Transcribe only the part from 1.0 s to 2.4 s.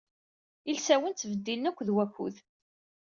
ttbeddilen akked wakud.